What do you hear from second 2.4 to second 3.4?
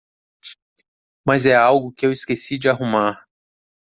de arrumar.